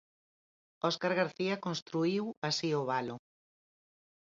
[0.89, 3.15] Óscar García construíu así o valo.